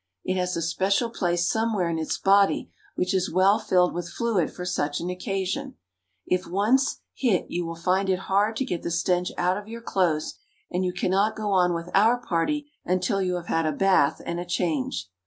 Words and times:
It 0.23 0.35
has 0.35 0.57
a 0.57 0.63
special 0.63 1.11
place 1.11 1.47
somewhere 1.47 1.87
in 1.87 1.99
its 1.99 2.17
body 2.17 2.71
which 2.95 3.13
is 3.13 3.29
well 3.31 3.59
filled 3.59 3.93
with 3.93 4.09
fluid 4.09 4.51
for 4.51 4.65
such 4.65 4.99
an 4.99 5.11
occasion. 5.11 5.75
If 6.25 6.47
once 6.47 7.01
hit 7.13 7.45
you 7.49 7.67
will 7.67 7.75
find 7.75 8.09
it 8.09 8.17
hard 8.25 8.55
to 8.55 8.65
get 8.65 8.81
the 8.81 8.89
stench 8.89 9.31
out 9.37 9.59
of 9.59 9.67
your 9.67 9.81
clothes, 9.83 10.39
and 10.71 10.83
you 10.83 10.91
cannot 10.91 11.35
go 11.35 11.51
on 11.51 11.75
with 11.75 11.91
our 11.93 12.17
party 12.17 12.71
until 12.83 13.21
you 13.21 13.35
have 13.35 13.45
had 13.45 13.67
a 13.67 13.71
bath 13.71 14.19
and 14.25 14.39
a 14.39 14.43
change. 14.43 15.07